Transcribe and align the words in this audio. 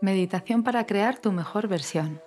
Meditación 0.00 0.62
para 0.62 0.86
crear 0.86 1.18
tu 1.18 1.32
mejor 1.32 1.66
versión. 1.66 2.22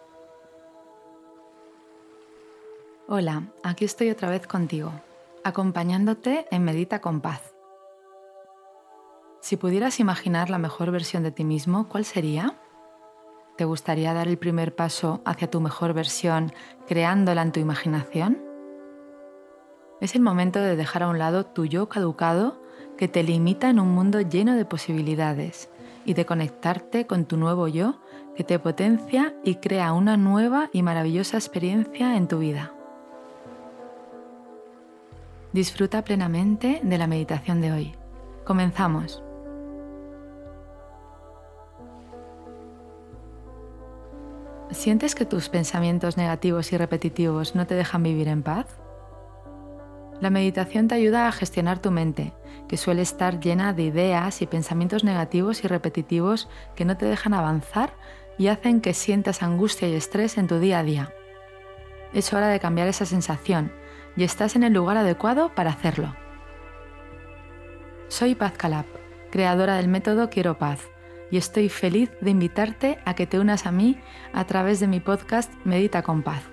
Hola, 3.07 3.43
aquí 3.63 3.85
estoy 3.85 4.09
otra 4.09 4.29
vez 4.29 4.45
contigo, 4.45 4.91
acompañándote 5.45 6.47
en 6.51 6.65
Medita 6.65 6.99
con 6.99 7.21
Paz. 7.21 7.53
Si 9.39 9.55
pudieras 9.55 10.01
imaginar 10.01 10.49
la 10.49 10.57
mejor 10.57 10.91
versión 10.91 11.23
de 11.23 11.31
ti 11.31 11.45
mismo, 11.45 11.87
¿cuál 11.87 12.03
sería? 12.03 12.59
¿Te 13.55 13.63
gustaría 13.63 14.13
dar 14.13 14.27
el 14.27 14.37
primer 14.37 14.75
paso 14.75 15.21
hacia 15.23 15.49
tu 15.49 15.61
mejor 15.61 15.93
versión 15.93 16.51
creándola 16.87 17.41
en 17.41 17.53
tu 17.53 17.61
imaginación? 17.61 18.37
Es 20.01 20.13
el 20.13 20.21
momento 20.21 20.59
de 20.59 20.75
dejar 20.75 21.03
a 21.03 21.07
un 21.07 21.19
lado 21.19 21.45
tu 21.45 21.63
yo 21.63 21.87
caducado 21.87 22.61
que 22.97 23.07
te 23.07 23.23
limita 23.23 23.69
en 23.69 23.79
un 23.79 23.95
mundo 23.95 24.19
lleno 24.19 24.57
de 24.57 24.65
posibilidades 24.65 25.70
y 26.05 26.13
de 26.13 26.25
conectarte 26.25 27.07
con 27.07 27.25
tu 27.25 27.37
nuevo 27.37 27.67
yo 27.67 27.99
que 28.35 28.43
te 28.43 28.59
potencia 28.59 29.33
y 29.43 29.55
crea 29.55 29.93
una 29.93 30.17
nueva 30.17 30.69
y 30.73 30.83
maravillosa 30.83 31.37
experiencia 31.37 32.15
en 32.15 32.27
tu 32.27 32.39
vida. 32.39 32.73
Disfruta 35.53 36.03
plenamente 36.03 36.79
de 36.81 36.97
la 36.97 37.07
meditación 37.07 37.61
de 37.61 37.71
hoy. 37.71 37.95
Comenzamos. 38.45 39.21
¿Sientes 44.71 45.15
que 45.15 45.25
tus 45.25 45.49
pensamientos 45.49 46.15
negativos 46.15 46.71
y 46.71 46.77
repetitivos 46.77 47.55
no 47.55 47.67
te 47.67 47.75
dejan 47.75 48.03
vivir 48.03 48.29
en 48.29 48.41
paz? 48.41 48.80
La 50.21 50.29
meditación 50.29 50.87
te 50.87 50.93
ayuda 50.93 51.27
a 51.27 51.31
gestionar 51.31 51.79
tu 51.79 51.89
mente, 51.89 52.31
que 52.69 52.77
suele 52.77 53.01
estar 53.01 53.39
llena 53.39 53.73
de 53.73 53.83
ideas 53.83 54.43
y 54.43 54.45
pensamientos 54.45 55.03
negativos 55.03 55.63
y 55.63 55.67
repetitivos 55.67 56.47
que 56.75 56.85
no 56.85 56.95
te 56.95 57.07
dejan 57.07 57.33
avanzar 57.33 57.95
y 58.37 58.47
hacen 58.47 58.81
que 58.81 58.93
sientas 58.93 59.41
angustia 59.41 59.89
y 59.89 59.95
estrés 59.95 60.37
en 60.37 60.47
tu 60.47 60.59
día 60.59 60.79
a 60.79 60.83
día. 60.83 61.13
Es 62.13 62.31
hora 62.33 62.49
de 62.49 62.59
cambiar 62.59 62.87
esa 62.87 63.07
sensación 63.07 63.71
y 64.15 64.23
estás 64.23 64.55
en 64.55 64.61
el 64.61 64.73
lugar 64.73 64.97
adecuado 64.97 65.55
para 65.55 65.71
hacerlo. 65.71 66.15
Soy 68.07 68.35
Paz 68.35 68.53
Calab, 68.55 68.85
creadora 69.31 69.77
del 69.77 69.87
método 69.87 70.29
Quiero 70.29 70.59
Paz, 70.59 70.81
y 71.31 71.37
estoy 71.37 71.67
feliz 71.67 72.11
de 72.21 72.29
invitarte 72.29 72.99
a 73.05 73.15
que 73.15 73.25
te 73.25 73.39
unas 73.39 73.65
a 73.65 73.71
mí 73.71 73.97
a 74.33 74.45
través 74.45 74.79
de 74.79 74.87
mi 74.87 74.99
podcast 74.99 75.51
Medita 75.63 76.03
con 76.03 76.21
Paz. 76.21 76.43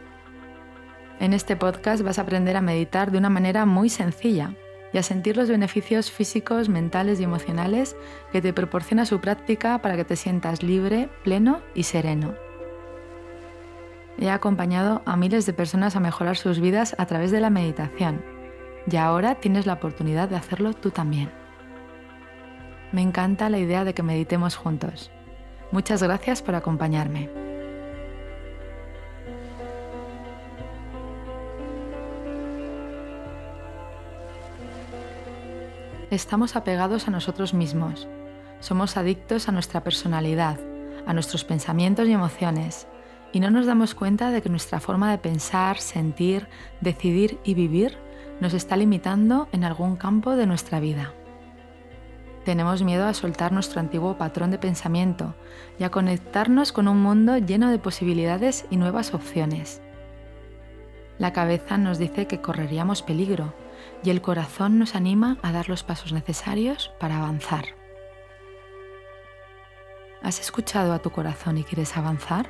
En 1.20 1.32
este 1.32 1.56
podcast 1.56 2.02
vas 2.02 2.18
a 2.18 2.22
aprender 2.22 2.56
a 2.56 2.60
meditar 2.60 3.10
de 3.10 3.18
una 3.18 3.28
manera 3.28 3.66
muy 3.66 3.88
sencilla 3.88 4.54
y 4.92 4.98
a 4.98 5.02
sentir 5.02 5.36
los 5.36 5.48
beneficios 5.48 6.10
físicos, 6.10 6.68
mentales 6.68 7.18
y 7.18 7.24
emocionales 7.24 7.96
que 8.30 8.40
te 8.40 8.52
proporciona 8.52 9.04
su 9.04 9.20
práctica 9.20 9.82
para 9.82 9.96
que 9.96 10.04
te 10.04 10.16
sientas 10.16 10.62
libre, 10.62 11.08
pleno 11.24 11.60
y 11.74 11.82
sereno. 11.82 12.34
He 14.20 14.30
acompañado 14.30 15.02
a 15.06 15.16
miles 15.16 15.44
de 15.44 15.52
personas 15.52 15.96
a 15.96 16.00
mejorar 16.00 16.36
sus 16.36 16.60
vidas 16.60 16.94
a 16.98 17.06
través 17.06 17.30
de 17.30 17.40
la 17.40 17.50
meditación 17.50 18.24
y 18.90 18.96
ahora 18.96 19.36
tienes 19.36 19.66
la 19.66 19.74
oportunidad 19.74 20.28
de 20.28 20.36
hacerlo 20.36 20.72
tú 20.72 20.90
también. 20.90 21.30
Me 22.92 23.02
encanta 23.02 23.50
la 23.50 23.58
idea 23.58 23.84
de 23.84 23.92
que 23.92 24.02
meditemos 24.02 24.56
juntos. 24.56 25.10
Muchas 25.72 26.02
gracias 26.02 26.42
por 26.42 26.54
acompañarme. 26.54 27.37
Estamos 36.18 36.56
apegados 36.56 37.06
a 37.06 37.12
nosotros 37.12 37.54
mismos. 37.54 38.08
Somos 38.58 38.96
adictos 38.96 39.48
a 39.48 39.52
nuestra 39.52 39.84
personalidad, 39.84 40.58
a 41.06 41.14
nuestros 41.14 41.44
pensamientos 41.44 42.08
y 42.08 42.12
emociones, 42.12 42.88
y 43.32 43.38
no 43.38 43.52
nos 43.52 43.66
damos 43.66 43.94
cuenta 43.94 44.32
de 44.32 44.42
que 44.42 44.48
nuestra 44.48 44.80
forma 44.80 45.12
de 45.12 45.18
pensar, 45.18 45.78
sentir, 45.78 46.48
decidir 46.80 47.38
y 47.44 47.54
vivir 47.54 47.96
nos 48.40 48.52
está 48.52 48.76
limitando 48.76 49.46
en 49.52 49.62
algún 49.62 49.94
campo 49.94 50.34
de 50.34 50.46
nuestra 50.46 50.80
vida. 50.80 51.14
Tenemos 52.44 52.82
miedo 52.82 53.06
a 53.06 53.14
soltar 53.14 53.52
nuestro 53.52 53.78
antiguo 53.78 54.18
patrón 54.18 54.50
de 54.50 54.58
pensamiento 54.58 55.36
y 55.78 55.84
a 55.84 55.92
conectarnos 55.92 56.72
con 56.72 56.88
un 56.88 57.00
mundo 57.00 57.38
lleno 57.38 57.70
de 57.70 57.78
posibilidades 57.78 58.66
y 58.70 58.76
nuevas 58.76 59.14
opciones. 59.14 59.80
La 61.18 61.32
cabeza 61.32 61.78
nos 61.78 61.96
dice 61.98 62.26
que 62.26 62.40
correríamos 62.40 63.02
peligro, 63.02 63.54
y 64.02 64.10
el 64.10 64.20
corazón 64.20 64.78
nos 64.78 64.94
anima 64.94 65.38
a 65.42 65.52
dar 65.52 65.68
los 65.68 65.82
pasos 65.82 66.12
necesarios 66.12 66.92
para 66.98 67.18
avanzar. 67.18 67.64
¿Has 70.22 70.40
escuchado 70.40 70.92
a 70.92 70.98
tu 70.98 71.10
corazón 71.10 71.58
y 71.58 71.64
quieres 71.64 71.96
avanzar? 71.96 72.48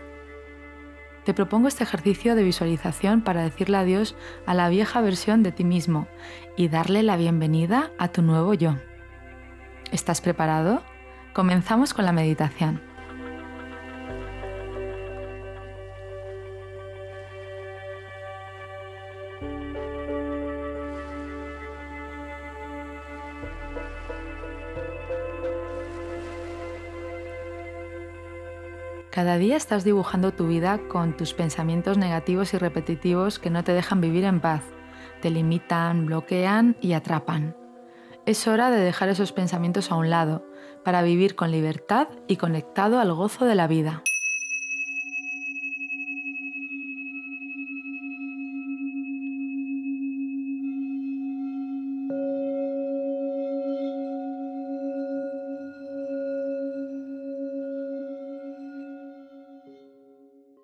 Te 1.24 1.34
propongo 1.34 1.68
este 1.68 1.84
ejercicio 1.84 2.34
de 2.34 2.42
visualización 2.42 3.20
para 3.20 3.42
decirle 3.42 3.76
adiós 3.76 4.16
a 4.46 4.54
la 4.54 4.70
vieja 4.70 5.02
versión 5.02 5.42
de 5.42 5.52
ti 5.52 5.64
mismo 5.64 6.08
y 6.56 6.68
darle 6.68 7.02
la 7.02 7.18
bienvenida 7.18 7.90
a 7.98 8.08
tu 8.08 8.22
nuevo 8.22 8.54
yo. 8.54 8.76
¿Estás 9.92 10.22
preparado? 10.22 10.82
Comenzamos 11.34 11.92
con 11.92 12.06
la 12.06 12.12
meditación. 12.12 12.87
Cada 29.18 29.36
día 29.36 29.56
estás 29.56 29.82
dibujando 29.82 30.32
tu 30.32 30.46
vida 30.46 30.78
con 30.86 31.16
tus 31.16 31.34
pensamientos 31.34 31.98
negativos 31.98 32.54
y 32.54 32.56
repetitivos 32.56 33.40
que 33.40 33.50
no 33.50 33.64
te 33.64 33.72
dejan 33.72 34.00
vivir 34.00 34.22
en 34.22 34.38
paz, 34.38 34.62
te 35.20 35.28
limitan, 35.28 36.06
bloquean 36.06 36.76
y 36.80 36.92
atrapan. 36.92 37.56
Es 38.26 38.46
hora 38.46 38.70
de 38.70 38.78
dejar 38.78 39.08
esos 39.08 39.32
pensamientos 39.32 39.90
a 39.90 39.96
un 39.96 40.08
lado 40.08 40.46
para 40.84 41.02
vivir 41.02 41.34
con 41.34 41.50
libertad 41.50 42.06
y 42.28 42.36
conectado 42.36 43.00
al 43.00 43.12
gozo 43.12 43.44
de 43.44 43.56
la 43.56 43.66
vida. 43.66 44.04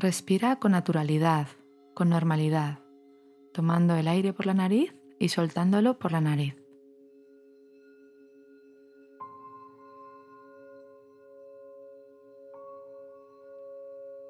Respira 0.00 0.60
con 0.60 0.70
naturalidad, 0.70 1.48
con 1.92 2.08
normalidad, 2.08 2.78
tomando 3.52 3.96
el 3.96 4.06
aire 4.06 4.32
por 4.32 4.46
la 4.46 4.54
nariz 4.54 4.94
y 5.18 5.28
soltándolo 5.30 5.98
por 5.98 6.12
la 6.12 6.20
nariz. 6.20 6.54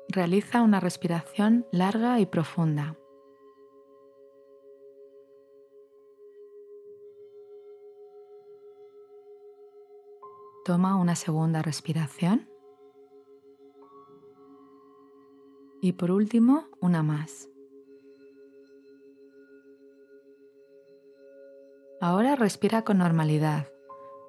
Realiza 0.09 0.63
una 0.63 0.81
respiración 0.81 1.67
larga 1.71 2.19
y 2.19 2.25
profunda. 2.25 2.97
Toma 10.65 10.97
una 10.97 11.15
segunda 11.15 11.61
respiración. 11.61 12.49
Y 15.81 15.93
por 15.93 16.11
último, 16.11 16.65
una 16.81 17.03
más. 17.03 17.49
Ahora 22.01 22.37
respira 22.37 22.83
con 22.83 22.99
normalidad 22.99 23.69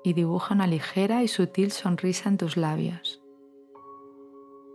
y 0.04 0.14
dibuja 0.14 0.54
una 0.54 0.68
ligera 0.68 1.24
y 1.24 1.28
sutil 1.28 1.72
sonrisa 1.72 2.30
en 2.30 2.38
tus 2.38 2.56
labios. 2.56 3.22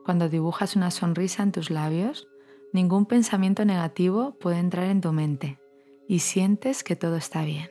Cuando 0.04 0.28
dibujas 0.28 0.76
una 0.76 0.90
sonrisa 0.90 1.42
en 1.42 1.52
tus 1.52 1.70
labios, 1.70 2.28
ningún 2.72 3.06
pensamiento 3.06 3.64
negativo 3.64 4.36
puede 4.38 4.58
entrar 4.58 4.86
en 4.86 5.00
tu 5.00 5.12
mente 5.12 5.58
y 6.08 6.18
sientes 6.18 6.84
que 6.84 6.96
todo 6.96 7.16
está 7.16 7.44
bien. 7.44 7.70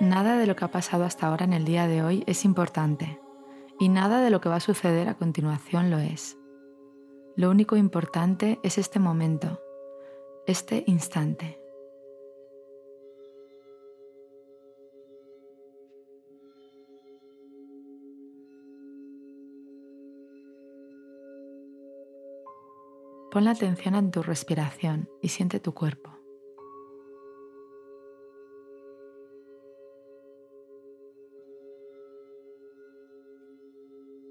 Nada 0.00 0.38
de 0.38 0.46
lo 0.46 0.56
que 0.56 0.64
ha 0.64 0.70
pasado 0.70 1.04
hasta 1.04 1.26
ahora 1.26 1.44
en 1.44 1.52
el 1.52 1.64
día 1.64 1.86
de 1.86 2.02
hoy 2.02 2.24
es 2.26 2.44
importante 2.44 3.18
y 3.78 3.88
nada 3.88 4.20
de 4.20 4.30
lo 4.30 4.40
que 4.40 4.48
va 4.48 4.56
a 4.56 4.60
suceder 4.60 5.08
a 5.08 5.18
continuación 5.18 5.90
lo 5.90 5.98
es. 5.98 6.38
Lo 7.36 7.50
único 7.50 7.76
importante 7.76 8.58
es 8.62 8.78
este 8.78 8.98
momento, 8.98 9.60
este 10.46 10.84
instante. 10.86 11.60
Pon 23.30 23.44
la 23.44 23.50
atención 23.50 23.94
en 23.94 24.10
tu 24.10 24.22
respiración 24.22 25.10
y 25.20 25.28
siente 25.28 25.60
tu 25.60 25.74
cuerpo. 25.74 26.15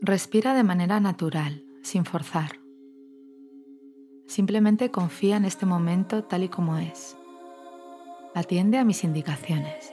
Respira 0.08 0.54
de 0.54 0.62
manera 0.62 1.00
natural, 1.00 1.66
sin 1.82 2.06
forzar. 2.06 2.60
Simplemente 4.28 4.92
confía 4.92 5.36
en 5.36 5.46
este 5.46 5.66
momento 5.66 6.24
tal 6.24 6.44
y 6.44 6.48
como 6.48 6.78
es. 6.78 7.18
Atiende 8.36 8.78
a 8.78 8.84
mis 8.84 9.04
indicaciones. 9.04 9.92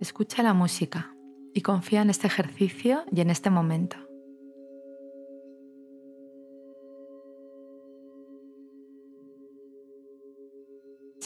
Escucha 0.00 0.42
la 0.42 0.54
música 0.54 1.14
y 1.52 1.60
confía 1.60 2.00
en 2.00 2.08
este 2.08 2.28
ejercicio 2.28 3.04
y 3.12 3.20
en 3.20 3.28
este 3.28 3.50
momento. 3.50 3.98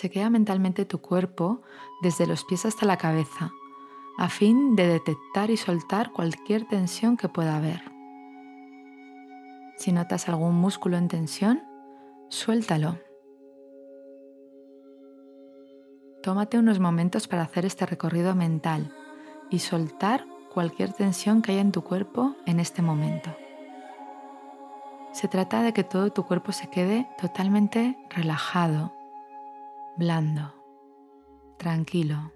Chequea 0.06 0.31
mentalmente 0.31 0.85
tu 0.85 1.00
cuerpo 1.00 1.62
desde 2.00 2.29
los 2.29 2.44
pies 2.44 2.64
hasta 2.64 2.87
la 2.87 2.97
cabeza, 2.97 3.50
a 4.17 4.29
fin 4.29 4.76
de 4.76 4.87
detectar 4.87 5.50
y 5.50 5.56
soltar 5.56 6.12
cualquier 6.12 6.64
tensión 6.64 7.17
que 7.17 7.29
pueda 7.29 7.56
haber. 7.56 7.82
Si 9.79 9.91
notas 9.91 10.29
algún 10.29 10.55
músculo 10.55 10.97
en 10.97 11.08
tensión, 11.08 11.61
suéltalo. 12.29 13.00
Tómate 16.23 16.56
unos 16.56 16.79
momentos 16.79 17.26
para 17.26 17.43
hacer 17.43 17.67
este 17.67 17.85
recorrido 17.85 18.37
mental 18.37 18.94
y 19.50 19.59
soltar 19.59 20.25
cualquier 20.55 20.93
tensión 20.93 21.43
que 21.43 21.50
haya 21.50 21.62
en 21.62 21.73
tu 21.73 21.82
cuerpo 21.82 22.37
en 22.47 22.61
este 22.61 22.81
momento. 22.81 23.37
Se 25.11 25.26
trata 25.26 25.62
de 25.62 25.73
que 25.73 25.82
todo 25.82 26.12
tu 26.12 26.25
cuerpo 26.26 26.52
se 26.52 26.70
quede 26.70 27.09
totalmente 27.20 27.99
relajado, 28.11 28.95
blando, 29.96 30.52
tranquilo, 31.58 32.32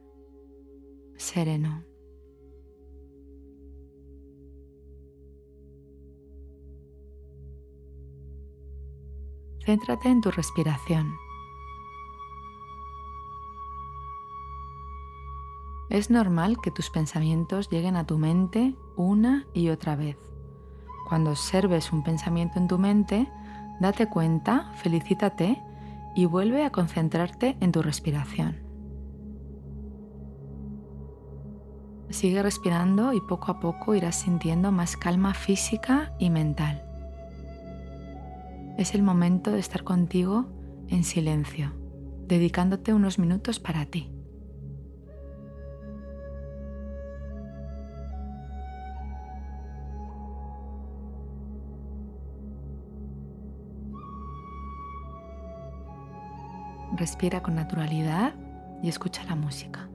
sereno. 1.17 1.85
Céntrate 9.65 10.09
en 10.09 10.23
tu 10.23 10.31
respiración. 10.31 11.13
Es 15.91 16.09
normal 16.09 16.57
que 16.63 16.71
tus 16.71 16.89
pensamientos 16.89 17.69
lleguen 17.69 17.97
a 17.97 18.07
tu 18.07 18.17
mente 18.17 18.75
una 18.97 19.47
y 19.53 19.69
otra 19.69 19.97
vez. 19.97 20.17
Cuando 21.09 21.31
observes 21.31 21.93
un 21.93 22.03
pensamiento 22.05 22.59
en 22.59 22.69
tu 22.69 22.79
mente, 22.79 23.31
date 23.81 24.09
cuenta, 24.09 24.73
felicítate 24.77 25.63
y 26.15 26.27
vuelve 26.27 26.65
a 26.65 26.71
concentrarte 26.71 27.57
en 27.61 27.73
tu 27.73 27.83
respiración. 27.83 28.57
Sigue 32.11 32.43
respirando 32.43 33.13
y 33.13 33.21
poco 33.21 33.53
a 33.53 33.61
poco 33.61 33.95
irás 33.95 34.17
sintiendo 34.17 34.73
más 34.73 34.97
calma 34.97 35.33
física 35.33 36.13
y 36.19 36.31
mental. 36.31 36.85
Es 38.79 38.95
el 38.95 39.03
momento 39.03 39.53
de 39.53 39.61
estar 39.61 39.85
contigo 39.85 40.49
en 40.89 41.05
silencio, 41.05 41.73
dedicándote 42.27 42.93
unos 42.93 43.19
minutos 43.19 43.61
para 43.61 43.87
ti. 43.87 44.11
Respira 57.01 57.43
con 57.43 57.55
naturalidad 57.55 58.35
y 58.83 58.91
escucha 58.91 59.25
la 59.25 59.35
música. 59.35 59.89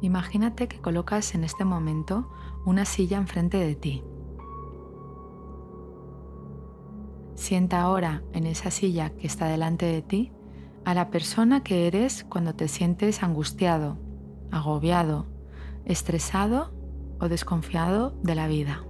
Imagínate 0.00 0.66
que 0.66 0.80
colocas 0.80 1.34
en 1.36 1.44
este 1.44 1.64
momento 1.64 2.28
una 2.66 2.84
silla 2.84 3.16
enfrente 3.16 3.58
de 3.58 3.76
ti. 3.76 4.02
Sienta 7.36 7.80
ahora 7.80 8.24
en 8.32 8.46
esa 8.46 8.72
silla 8.72 9.10
que 9.10 9.28
está 9.28 9.46
delante 9.46 9.86
de 9.86 10.02
ti 10.02 10.32
a 10.84 10.94
la 10.94 11.10
persona 11.10 11.62
que 11.62 11.86
eres 11.86 12.24
cuando 12.24 12.54
te 12.54 12.66
sientes 12.66 13.22
angustiado, 13.22 13.98
agobiado, 14.50 15.26
estresado 15.84 16.72
o 17.20 17.28
desconfiado 17.28 18.10
de 18.22 18.34
la 18.34 18.46
vida. 18.46 18.84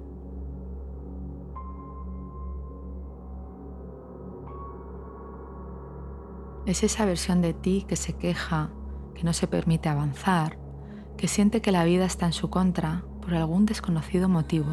Es 6.66 6.82
esa 6.82 7.06
versión 7.06 7.40
de 7.40 7.55
ti 7.55 7.87
que 7.88 7.96
se 7.96 8.12
queja, 8.12 8.70
que 9.14 9.25
no 9.25 9.32
se 9.32 9.46
permite 9.46 9.88
avanzar, 9.88 10.58
que 11.16 11.26
siente 11.26 11.62
que 11.62 11.72
la 11.72 11.84
vida 11.84 12.05
está 12.05 12.26
en 12.26 12.34
su 12.34 12.50
contra 12.50 13.05
por 13.22 13.34
algún 13.34 13.64
desconocido 13.64 14.28
motivo. 14.28 14.69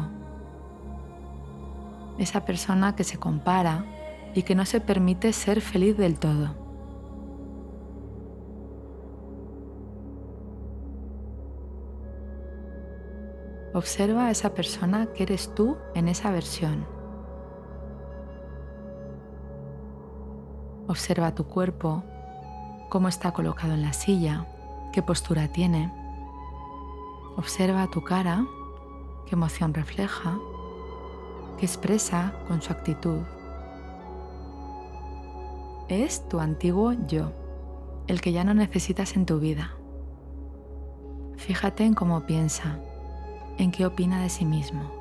Esa 2.18 2.44
persona 2.44 2.94
que 2.96 3.04
se 3.04 3.18
compara 3.18 3.86
y 4.34 4.42
que 4.42 4.54
no 4.54 4.66
se 4.66 4.80
permite 4.80 5.32
ser 5.32 5.62
feliz 5.62 5.96
del 5.96 6.18
todo. 6.18 6.65
Observa 13.76 14.24
a 14.24 14.30
esa 14.30 14.54
persona 14.54 15.08
que 15.12 15.24
eres 15.24 15.54
tú 15.54 15.76
en 15.94 16.08
esa 16.08 16.30
versión. 16.30 16.86
Observa 20.88 21.34
tu 21.34 21.44
cuerpo, 21.44 22.02
cómo 22.88 23.08
está 23.08 23.32
colocado 23.32 23.74
en 23.74 23.82
la 23.82 23.92
silla, 23.92 24.46
qué 24.94 25.02
postura 25.02 25.48
tiene. 25.48 25.92
Observa 27.36 27.90
tu 27.90 28.02
cara, 28.02 28.46
qué 29.26 29.34
emoción 29.34 29.74
refleja, 29.74 30.38
qué 31.58 31.66
expresa 31.66 32.32
con 32.48 32.62
su 32.62 32.72
actitud. 32.72 33.20
Es 35.88 36.26
tu 36.30 36.40
antiguo 36.40 36.94
yo, 37.06 37.30
el 38.06 38.22
que 38.22 38.32
ya 38.32 38.42
no 38.42 38.54
necesitas 38.54 39.16
en 39.16 39.26
tu 39.26 39.38
vida. 39.38 39.72
Fíjate 41.36 41.84
en 41.84 41.92
cómo 41.92 42.24
piensa, 42.24 42.80
en 43.58 43.70
qué 43.70 43.86
opina 43.86 44.22
de 44.22 44.28
sí 44.28 44.44
mismo. 44.44 44.96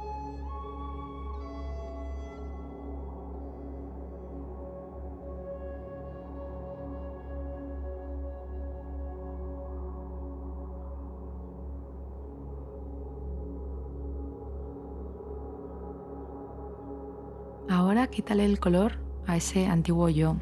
Ahora 17.68 18.08
quítale 18.08 18.46
el 18.46 18.60
color 18.60 19.00
a 19.26 19.38
ese 19.38 19.68
antiguo 19.68 20.10
yo 20.10 20.38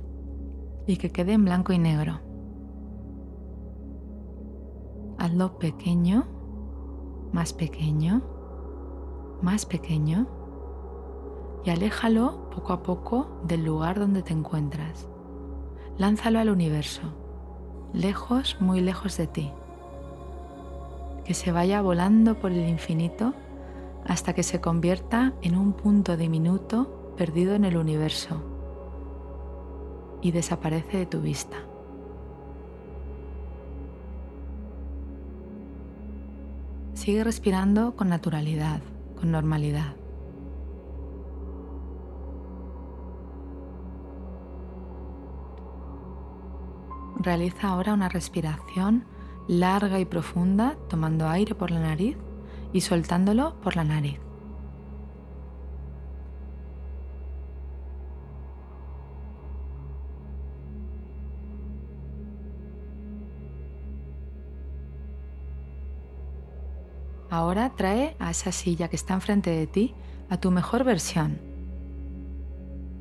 y 0.85 0.97
que 0.97 1.09
quede 1.11 1.33
en 1.33 1.45
blanco 1.45 1.71
y 1.73 1.79
negro. 1.79 2.19
Hazlo 5.17 5.57
pequeño 5.57 6.32
más 7.33 7.51
pequeño, 7.51 8.21
más 9.41 9.65
pequeño 9.65 10.27
y 11.65 11.69
aléjalo 11.71 12.49
poco 12.49 12.73
a 12.73 12.83
poco 12.83 13.27
del 13.43 13.65
lugar 13.65 13.99
donde 13.99 14.21
te 14.21 14.33
encuentras. 14.33 15.07
Lánzalo 15.97 16.39
al 16.39 16.49
universo, 16.49 17.01
lejos, 17.93 18.57
muy 18.59 18.79
lejos 18.79 19.17
de 19.17 19.27
ti. 19.27 19.51
Que 21.25 21.33
se 21.33 21.51
vaya 21.51 21.81
volando 21.81 22.35
por 22.35 22.51
el 22.51 22.67
infinito 22.67 23.33
hasta 24.05 24.33
que 24.33 24.43
se 24.43 24.61
convierta 24.61 25.33
en 25.41 25.57
un 25.57 25.73
punto 25.73 26.17
diminuto 26.17 27.13
perdido 27.17 27.55
en 27.55 27.63
el 27.65 27.77
universo 27.77 28.41
y 30.21 30.31
desaparece 30.31 30.97
de 30.97 31.05
tu 31.05 31.21
vista. 31.21 31.57
Sigue 37.03 37.25
respirando 37.25 37.97
con 37.97 38.07
naturalidad, 38.07 38.79
con 39.19 39.29
normalidad. 39.29 39.93
Realiza 47.17 47.67
ahora 47.67 47.93
una 47.93 48.07
respiración 48.07 49.03
larga 49.49 49.99
y 49.99 50.05
profunda, 50.05 50.77
tomando 50.87 51.27
aire 51.27 51.55
por 51.55 51.71
la 51.71 51.81
nariz 51.81 52.15
y 52.71 52.79
soltándolo 52.79 53.59
por 53.59 53.75
la 53.75 53.83
nariz. 53.83 54.21
Ahora 67.33 67.71
trae 67.75 68.15
a 68.19 68.29
esa 68.29 68.51
silla 68.51 68.89
que 68.89 68.95
está 68.95 69.15
enfrente 69.15 69.49
de 69.49 69.65
ti 69.65 69.95
a 70.29 70.37
tu 70.37 70.51
mejor 70.51 70.83
versión. 70.83 71.39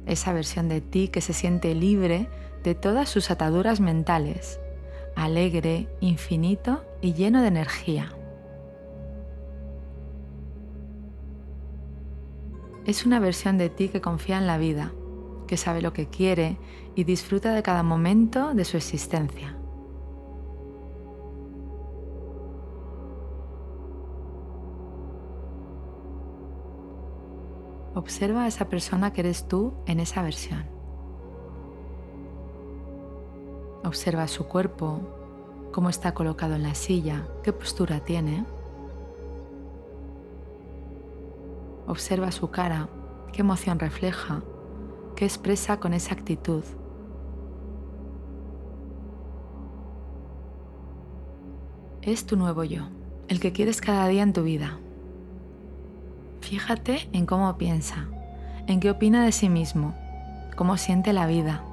Esa 0.06 0.32
versión 0.32 0.70
de 0.70 0.80
ti 0.80 1.08
que 1.08 1.20
se 1.20 1.34
siente 1.34 1.74
libre 1.74 2.30
de 2.64 2.74
todas 2.74 3.10
sus 3.10 3.30
ataduras 3.30 3.80
mentales, 3.80 4.58
alegre, 5.16 5.86
infinito 6.00 6.82
y 7.02 7.12
lleno 7.12 7.42
de 7.42 7.48
energía. 7.48 8.10
Es 12.86 13.04
una 13.04 13.20
versión 13.20 13.58
de 13.58 13.68
ti 13.68 13.90
que 13.90 14.00
confía 14.00 14.38
en 14.38 14.46
la 14.46 14.56
vida, 14.56 14.94
que 15.46 15.58
sabe 15.58 15.82
lo 15.82 15.92
que 15.92 16.08
quiere 16.08 16.56
y 16.94 17.04
disfruta 17.04 17.52
de 17.52 17.62
cada 17.62 17.82
momento 17.82 18.54
de 18.54 18.64
su 18.64 18.78
existencia. 18.78 19.58
Observa 28.02 28.42
a 28.42 28.48
esa 28.48 28.68
persona 28.68 29.12
que 29.12 29.20
eres 29.20 29.46
tú 29.46 29.74
en 29.86 30.00
esa 30.00 30.22
versión. 30.22 30.64
Observa 33.84 34.26
su 34.26 34.46
cuerpo, 34.46 34.98
cómo 35.70 35.88
está 35.88 36.12
colocado 36.12 36.56
en 36.56 36.64
la 36.64 36.74
silla, 36.74 37.28
qué 37.44 37.52
postura 37.52 38.00
tiene. 38.00 38.44
Observa 41.86 42.32
su 42.32 42.50
cara, 42.50 42.88
qué 43.32 43.42
emoción 43.42 43.78
refleja, 43.78 44.42
qué 45.14 45.24
expresa 45.24 45.78
con 45.78 45.94
esa 45.94 46.12
actitud. 46.12 46.64
Es 52.02 52.26
tu 52.26 52.36
nuevo 52.36 52.64
yo, 52.64 52.82
el 53.28 53.38
que 53.38 53.52
quieres 53.52 53.80
cada 53.80 54.08
día 54.08 54.24
en 54.24 54.32
tu 54.32 54.42
vida. 54.42 54.80
Fíjate 56.52 57.08
en 57.14 57.24
cómo 57.24 57.56
piensa, 57.56 58.08
en 58.66 58.78
qué 58.78 58.90
opina 58.90 59.24
de 59.24 59.32
sí 59.32 59.48
mismo, 59.48 59.94
cómo 60.54 60.76
siente 60.76 61.14
la 61.14 61.26
vida. 61.26 61.64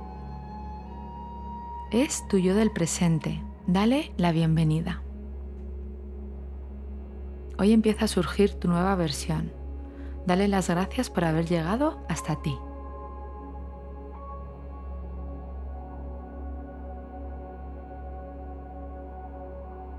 Es 1.91 2.25
tu 2.29 2.38
yo 2.38 2.55
del 2.55 2.71
presente. 2.71 3.43
Dale 3.67 4.13
la 4.15 4.31
bienvenida. 4.31 5.01
Hoy 7.57 7.74
empieza 7.74 8.05
a 8.05 8.07
surgir 8.07 8.53
tu 8.53 8.69
nueva 8.69 8.95
versión. 8.95 9.51
Dale 10.25 10.48
las 10.48 10.69
gracias 10.69 11.09
por 11.09 11.25
haber 11.25 11.45
llegado 11.45 12.00
hasta 12.07 12.41
ti. 12.41 12.57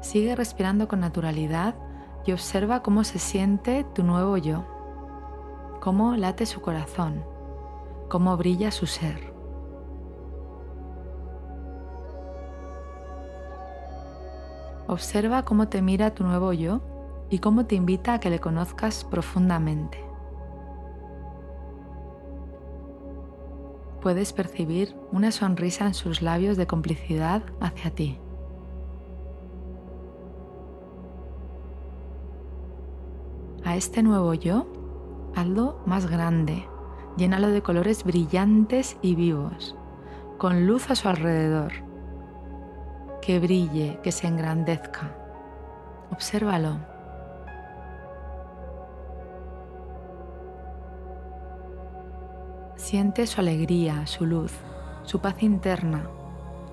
Sigue 0.00 0.34
respirando 0.34 0.88
con 0.88 1.00
naturalidad 1.00 1.74
y 2.26 2.32
observa 2.32 2.82
cómo 2.82 3.04
se 3.04 3.18
siente 3.18 3.84
tu 3.94 4.02
nuevo 4.02 4.36
yo, 4.36 4.64
cómo 5.80 6.16
late 6.16 6.46
su 6.46 6.60
corazón, 6.60 7.24
cómo 8.08 8.36
brilla 8.36 8.70
su 8.70 8.86
ser. 8.86 9.32
Observa 14.86 15.44
cómo 15.44 15.68
te 15.68 15.82
mira 15.82 16.14
tu 16.14 16.24
nuevo 16.24 16.52
yo 16.52 16.80
y 17.30 17.38
cómo 17.38 17.66
te 17.66 17.76
invita 17.76 18.14
a 18.14 18.20
que 18.20 18.28
le 18.28 18.40
conozcas 18.40 19.04
profundamente. 19.04 20.04
Puedes 24.02 24.32
percibir 24.32 24.96
una 25.12 25.30
sonrisa 25.30 25.86
en 25.86 25.94
sus 25.94 26.22
labios 26.22 26.56
de 26.56 26.66
complicidad 26.66 27.42
hacia 27.60 27.90
ti. 27.90 28.18
A 33.70 33.76
este 33.76 34.02
nuevo 34.02 34.34
yo, 34.34 34.66
hazlo 35.36 35.78
más 35.86 36.10
grande, 36.10 36.66
llénalo 37.16 37.50
de 37.50 37.62
colores 37.62 38.02
brillantes 38.02 38.96
y 39.00 39.14
vivos, 39.14 39.76
con 40.38 40.66
luz 40.66 40.90
a 40.90 40.96
su 40.96 41.08
alrededor. 41.08 41.72
Que 43.22 43.38
brille, 43.38 44.00
que 44.02 44.10
se 44.10 44.26
engrandezca. 44.26 45.14
Obsérvalo. 46.10 46.78
Siente 52.74 53.24
su 53.28 53.40
alegría, 53.40 54.04
su 54.08 54.26
luz, 54.26 54.52
su 55.04 55.20
paz 55.20 55.44
interna, 55.44 56.10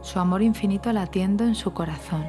su 0.01 0.19
amor 0.19 0.41
infinito 0.41 0.91
latiendo 0.91 1.43
en 1.43 1.53
su 1.53 1.73
corazón. 1.73 2.25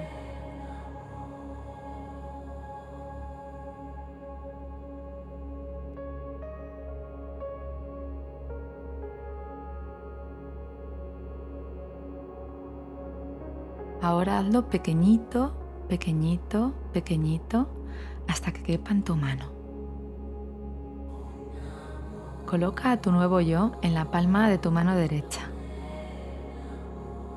Ahora 14.01 14.39
hazlo 14.39 14.69
pequeñito, 14.69 15.53
pequeñito, 15.89 16.73
pequeñito, 16.93 17.69
hasta 18.29 18.53
que 18.53 18.63
quepa 18.63 18.93
en 18.93 19.03
tu 19.03 19.17
mano. 19.17 19.47
Coloca 22.47 22.93
a 22.93 23.01
tu 23.01 23.11
nuevo 23.11 23.41
yo 23.41 23.73
en 23.83 23.95
la 23.95 24.11
palma 24.11 24.49
de 24.49 24.59
tu 24.59 24.71
mano 24.71 24.95
derecha. 24.95 25.51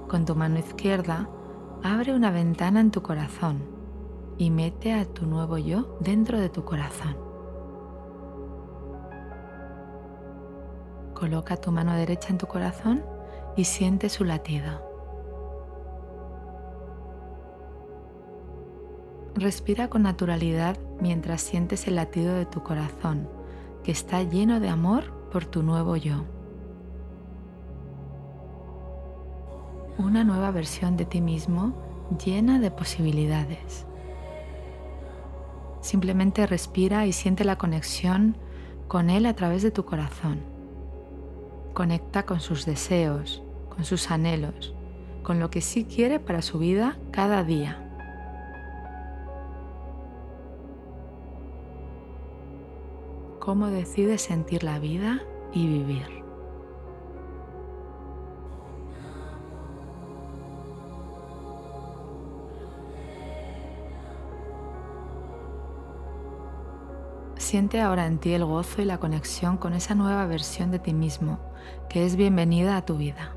Con 0.07 0.25
tu 0.25 0.35
mano 0.35 0.59
izquierda, 0.59 1.27
abre 1.83 2.13
una 2.13 2.31
ventana 2.31 2.79
en 2.79 2.91
tu 2.91 3.01
corazón 3.01 3.63
y 4.37 4.51
mete 4.51 4.93
a 4.93 5.05
tu 5.05 5.25
nuevo 5.25 5.57
yo 5.57 5.97
dentro 5.99 6.39
de 6.39 6.49
tu 6.49 6.63
corazón. 6.63 7.17
Coloca 11.13 11.57
tu 11.57 11.71
mano 11.71 11.93
derecha 11.95 12.29
en 12.29 12.37
tu 12.37 12.47
corazón 12.47 13.03
y 13.55 13.65
siente 13.65 14.09
su 14.09 14.25
latido. 14.25 14.90
Respira 19.35 19.89
con 19.89 20.03
naturalidad 20.03 20.77
mientras 20.99 21.41
sientes 21.41 21.87
el 21.87 21.95
latido 21.95 22.35
de 22.35 22.45
tu 22.45 22.63
corazón, 22.63 23.29
que 23.83 23.91
está 23.91 24.21
lleno 24.23 24.59
de 24.59 24.67
amor 24.67 25.13
por 25.31 25.45
tu 25.45 25.63
nuevo 25.63 25.95
yo. 25.95 26.25
Una 29.97 30.23
nueva 30.23 30.51
versión 30.51 30.97
de 30.97 31.05
ti 31.05 31.21
mismo 31.21 31.73
llena 32.23 32.59
de 32.59 32.71
posibilidades. 32.71 33.85
Simplemente 35.79 36.45
respira 36.45 37.05
y 37.05 37.13
siente 37.13 37.45
la 37.45 37.57
conexión 37.57 38.35
con 38.87 39.09
Él 39.09 39.25
a 39.25 39.33
través 39.33 39.63
de 39.63 39.71
tu 39.71 39.85
corazón. 39.85 40.41
Conecta 41.73 42.25
con 42.25 42.41
sus 42.41 42.65
deseos, 42.65 43.41
con 43.69 43.85
sus 43.85 44.11
anhelos, 44.11 44.75
con 45.23 45.39
lo 45.39 45.49
que 45.49 45.61
sí 45.61 45.85
quiere 45.85 46.19
para 46.19 46.41
su 46.41 46.59
vida 46.59 46.97
cada 47.11 47.43
día. 47.45 47.80
Cómo 53.41 53.67
decides 53.67 54.21
sentir 54.21 54.63
la 54.63 54.77
vida 54.77 55.19
y 55.51 55.67
vivir. 55.67 56.23
Siente 67.35 67.81
ahora 67.81 68.05
en 68.05 68.19
ti 68.19 68.31
el 68.33 68.45
gozo 68.45 68.83
y 68.83 68.85
la 68.85 68.99
conexión 68.99 69.57
con 69.57 69.73
esa 69.73 69.95
nueva 69.95 70.27
versión 70.27 70.69
de 70.69 70.77
ti 70.77 70.93
mismo 70.93 71.39
que 71.89 72.05
es 72.05 72.15
bienvenida 72.15 72.77
a 72.77 72.85
tu 72.85 72.95
vida. 72.95 73.35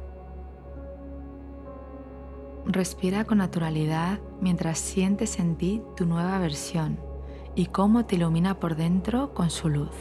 Respira 2.66 3.24
con 3.24 3.38
naturalidad 3.38 4.20
mientras 4.40 4.78
sientes 4.78 5.38
en 5.38 5.56
ti 5.56 5.82
tu 5.96 6.04
nueva 6.04 6.38
versión 6.38 7.13
y 7.56 7.66
cómo 7.66 8.04
te 8.04 8.16
ilumina 8.16 8.58
por 8.58 8.76
dentro 8.76 9.32
con 9.32 9.50
su 9.50 9.68
luz. 9.68 9.94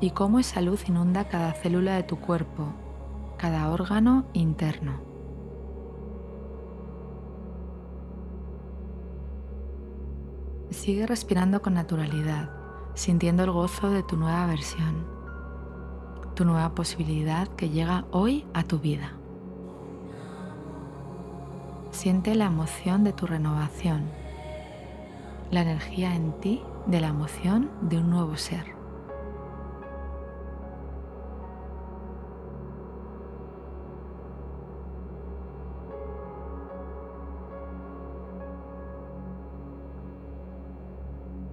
Y 0.00 0.10
cómo 0.10 0.38
esa 0.38 0.60
luz 0.60 0.88
inunda 0.88 1.28
cada 1.28 1.52
célula 1.52 1.96
de 1.96 2.02
tu 2.04 2.18
cuerpo, 2.18 2.72
cada 3.36 3.70
órgano 3.70 4.26
interno. 4.32 5.00
Sigue 10.70 11.06
respirando 11.06 11.62
con 11.62 11.74
naturalidad, 11.74 12.50
sintiendo 12.94 13.42
el 13.42 13.50
gozo 13.50 13.90
de 13.90 14.02
tu 14.02 14.16
nueva 14.16 14.46
versión, 14.46 15.06
tu 16.34 16.44
nueva 16.44 16.74
posibilidad 16.74 17.48
que 17.48 17.70
llega 17.70 18.04
hoy 18.12 18.46
a 18.52 18.62
tu 18.62 18.78
vida. 18.78 19.14
Siente 21.98 22.36
la 22.36 22.44
emoción 22.46 23.02
de 23.02 23.12
tu 23.12 23.26
renovación, 23.26 24.04
la 25.50 25.62
energía 25.62 26.14
en 26.14 26.30
ti 26.38 26.62
de 26.86 27.00
la 27.00 27.08
emoción 27.08 27.72
de 27.80 27.98
un 27.98 28.08
nuevo 28.08 28.36
ser. 28.36 28.66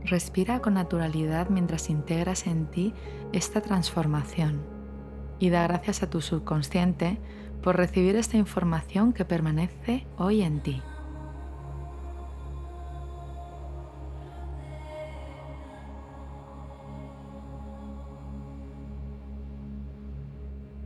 Respira 0.04 0.60
con 0.60 0.76
naturalidad 0.76 1.50
mientras 1.50 1.90
integras 1.90 2.46
en 2.46 2.68
ti 2.68 2.94
esta 3.34 3.62
transformación 3.62 4.62
y 5.40 5.50
da 5.50 5.64
gracias 5.68 6.04
a 6.04 6.10
tu 6.12 6.22
subconsciente 6.22 7.18
por 7.64 7.78
recibir 7.78 8.16
esta 8.16 8.38
información 8.38 9.14
que 9.14 9.26
permanece 9.26 10.06
hoy 10.18 10.42
en 10.42 10.62
ti. 10.62 10.82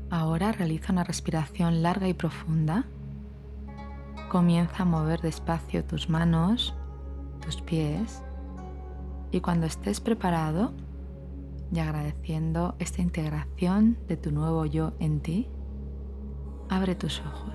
Ahora 0.09 0.51
realiza 0.51 0.91
una 0.91 1.03
respiración 1.03 1.83
larga 1.83 2.07
y 2.07 2.13
profunda. 2.13 2.85
Comienza 4.29 4.83
a 4.83 4.85
mover 4.85 5.21
despacio 5.21 5.83
tus 5.83 6.09
manos, 6.09 6.73
tus 7.41 7.61
pies 7.61 8.23
y 9.31 9.41
cuando 9.41 9.67
estés 9.67 9.99
preparado 10.01 10.73
y 11.71 11.79
agradeciendo 11.79 12.75
esta 12.79 13.01
integración 13.01 13.97
de 14.07 14.17
tu 14.17 14.31
nuevo 14.31 14.65
yo 14.65 14.93
en 14.99 15.19
ti, 15.19 15.47
abre 16.69 16.95
tus 16.95 17.19
ojos. 17.19 17.53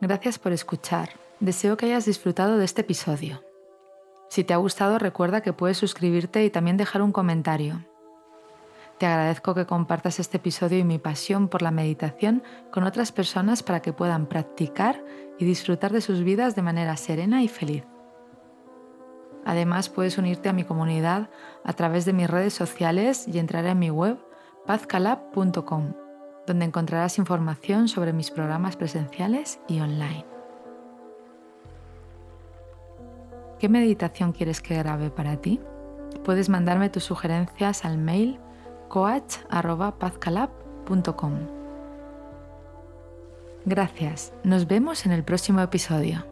Gracias 0.00 0.38
por 0.38 0.52
escuchar. 0.52 1.10
Deseo 1.38 1.76
que 1.76 1.86
hayas 1.86 2.04
disfrutado 2.04 2.58
de 2.58 2.64
este 2.64 2.80
episodio. 2.80 3.42
Si 4.28 4.42
te 4.44 4.52
ha 4.52 4.56
gustado, 4.56 4.98
recuerda 4.98 5.42
que 5.42 5.52
puedes 5.52 5.78
suscribirte 5.78 6.44
y 6.44 6.50
también 6.50 6.76
dejar 6.76 7.02
un 7.02 7.12
comentario. 7.12 7.84
Te 8.98 9.06
agradezco 9.06 9.54
que 9.54 9.66
compartas 9.66 10.20
este 10.20 10.36
episodio 10.36 10.78
y 10.78 10.84
mi 10.84 10.98
pasión 10.98 11.48
por 11.48 11.62
la 11.62 11.70
meditación 11.70 12.42
con 12.70 12.84
otras 12.84 13.10
personas 13.10 13.62
para 13.62 13.80
que 13.80 13.92
puedan 13.92 14.26
practicar 14.26 15.02
y 15.38 15.44
disfrutar 15.44 15.92
de 15.92 16.00
sus 16.00 16.22
vidas 16.22 16.54
de 16.54 16.62
manera 16.62 16.96
serena 16.96 17.42
y 17.42 17.48
feliz. 17.48 17.84
Además, 19.44 19.88
puedes 19.88 20.18
unirte 20.18 20.48
a 20.48 20.52
mi 20.52 20.64
comunidad 20.64 21.30
a 21.64 21.72
través 21.72 22.04
de 22.04 22.12
mis 22.12 22.30
redes 22.30 22.54
sociales 22.54 23.26
y 23.26 23.38
entrar 23.38 23.66
en 23.66 23.78
mi 23.78 23.90
web 23.90 24.18
pazcalab.com, 24.66 25.94
donde 26.46 26.64
encontrarás 26.64 27.18
información 27.18 27.88
sobre 27.88 28.12
mis 28.12 28.30
programas 28.30 28.76
presenciales 28.76 29.58
y 29.66 29.80
online. 29.80 30.26
¿Qué 33.58 33.68
meditación 33.68 34.32
quieres 34.32 34.60
que 34.60 34.76
grabe 34.76 35.10
para 35.10 35.36
ti? 35.36 35.60
Puedes 36.24 36.48
mandarme 36.48 36.90
tus 36.90 37.04
sugerencias 37.04 37.84
al 37.84 37.98
mail 37.98 38.38
coach.pazcalab.com. 38.92 41.32
Gracias, 43.64 44.34
nos 44.44 44.66
vemos 44.66 45.06
en 45.06 45.12
el 45.12 45.24
próximo 45.24 45.62
episodio. 45.62 46.31